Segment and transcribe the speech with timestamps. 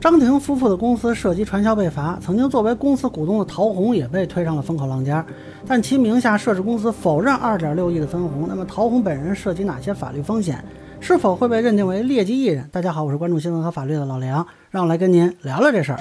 [0.00, 5.22] 张庭夫妇的公司涉及传销被罚，曾经作为公司股东的陶虹也被推上了风口浪尖。
[5.66, 8.46] 但其名下涉事公司否认2.6亿的分红。
[8.48, 10.64] 那么陶虹本人涉及哪些法律风险？
[11.00, 12.66] 是否会被认定为劣迹艺人？
[12.72, 15.98] 大家好，我是关注新闻和法律的老梁，让我来跟您聊聊这事儿。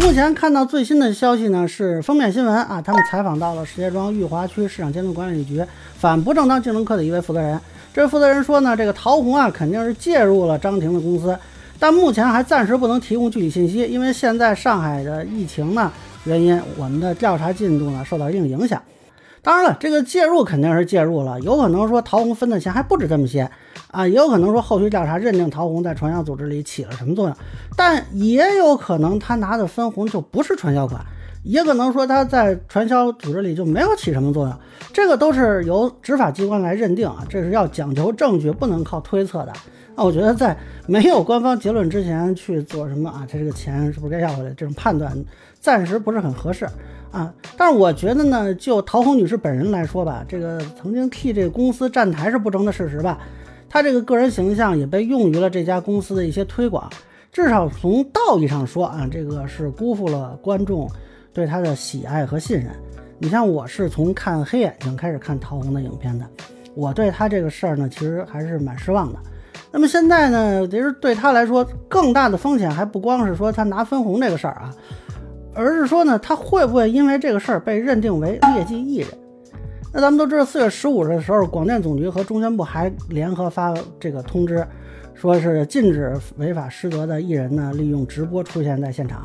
[0.00, 5.62] 目前看到最新的消息呢，是封面新闻啊，他们采访到了石家庄裕华区市场监督管理局
[5.98, 7.60] 反不正当竞争科的一位负责人。
[7.98, 11.36] 这负责人说呢，这个陶虹啊肯定是介入了张婷的公司，
[11.80, 15.90] 但目前还暂时不能提供具体信息，因为现在上海的疫情呢
[16.22, 18.80] 原因，我们的调查进度呢受到一定影响。
[19.42, 23.50] 当然了，这个介入肯定是介入了，有可能说陶虹分的钱还不止这么些
[23.90, 27.36] 啊，也有可能说后续调查认定陶虹在传销组织里起了什么作用，
[27.76, 31.04] 但也有可能他拿的分红就不是传销款。
[31.42, 34.54] 也可能说他在传销组织里就没有起什么作用，
[34.92, 39.52] 这个都是由执法机关来认定啊，这是要讲求证据，不能靠推测的。
[39.96, 40.56] 那我觉得在
[40.86, 45.12] 没有官方结论之前去做什么啊，他这个钱是不是该要回来，这种判断
[45.58, 46.68] 暂时不是很合适
[47.10, 47.32] 啊。
[47.56, 53.18] 但是我觉得呢，就陶虹女士本人来说吧，这个曾经替这个公司站台是不争的事实吧，
[53.68, 56.88] 她这个个人形象也被用于了这家公司的一些推广，
[57.32, 60.88] 至少从道义上说啊，这个是辜负了观众。
[61.38, 62.66] 对他的喜爱和信任，
[63.16, 66.26] 你像我是从看黑眼睛开始看陶虹的影片的，
[66.74, 69.20] 我对他这个事儿呢，其实还是蛮失望的。
[69.70, 74.74] 那么现在呢，其实对他来说，更大的风险还不光是说他拿分红这个事儿啊，
[75.54, 79.08] 而是说呢，他会不会因为这个事儿被认定为劣迹艺人？
[79.92, 84.66] 那咱们都知道，四月十五日的时候，广电总局和中宣部还联合发这个通知，
[85.14, 89.24] 说是禁止违法失德的艺人呢，利用直播出现在现场。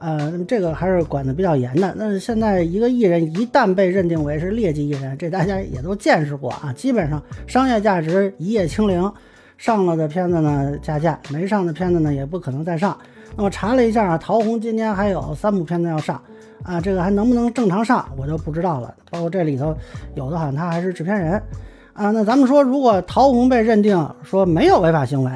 [0.00, 1.94] 呃，那么这个还是管得比较严的。
[1.94, 6.72] 那现在一个艺人一旦被认定为是劣迹艺人，这大家也都见识过啊。
[6.74, 9.12] 基本上商业价值一夜清零，
[9.58, 12.96] 上了的片子呢下架，没上的片子呢也不可能再上。
[13.36, 16.18] 那么查了一下啊，陶虹今年还有三部片子要上
[16.62, 18.94] 啊，这个还能不能正常上我就不知道了。
[19.10, 19.76] 包括这里头
[20.14, 21.32] 有的好像他还是制片人
[21.92, 22.10] 啊。
[22.10, 25.30] 那咱们说，如果陶虹被认定说没有违法行为。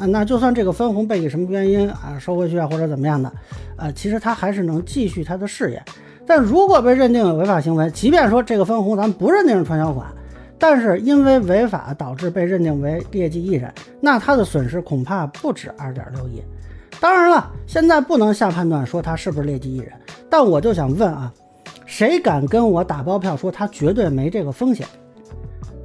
[0.00, 3.30] 啊，那就算这个分红被以什么原因啊收回去啊，或者怎么样的，
[3.76, 5.82] 啊，其实他还是能继续他的事业。
[6.26, 10.06] 但如果被认定有违法行为，即便说这个分红咱不认定是传销款，
[10.58, 16.42] 但是因为违法导致被认定为劣迹艺人，那他的损失恐怕不止二点六亿。
[16.98, 19.92] 当然了，现在不能下判断说他是不是劣迹艺人，
[20.30, 21.30] 但我就想问啊，
[21.84, 24.86] 谁敢跟我打包票说他绝对没这个风险？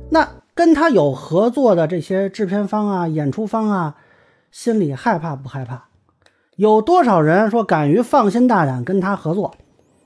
[0.09, 3.96] 那跟他有合作的这些制片方啊、演出方啊。
[4.56, 5.84] 心里害怕不害怕？
[6.56, 9.54] 有多少人说敢于放心大胆跟他合作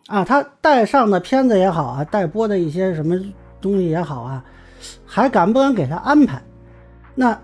[0.07, 0.25] 啊？
[0.25, 3.15] 他带上的片子也好啊，带播的一些什么
[3.61, 4.43] 东西也好啊，
[5.05, 6.41] 还敢不敢给他安排？
[7.13, 7.39] 那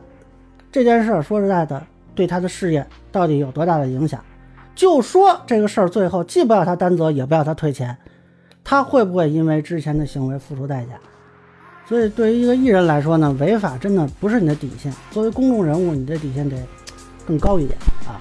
[0.72, 1.80] 这件事儿说实在的，
[2.16, 4.20] 对他的事业到底有多大的影响？
[4.74, 7.96] 就说这个事儿最后既不要他担责，也不要他退钱，
[8.64, 10.94] 他会不会因为之前的行为付出代价？
[11.88, 14.92] 所以对于一个艺人来说呢，违法真的不是你的底线。
[15.12, 16.58] 作为公众人物，你的底线得。
[17.26, 17.78] 更高一点
[18.08, 18.20] 啊！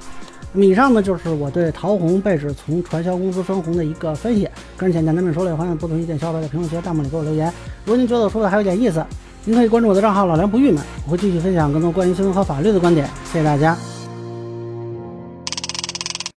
[0.53, 4.49] 那么以上呢就是我对陶红被指从传销公司分红的一个分析。
[4.77, 7.53] 个人浅见难免说了，欢迎不同意见小伙伴在评论区、弹幕里给我留言。
[7.85, 9.05] 如果您觉得我说的还有点意思，
[9.45, 13.09] 您可以关注我的账号老梁不郁闷，我会继续分享更多关于新闻和法律的观点。
[13.33, 13.94] 谢谢大家。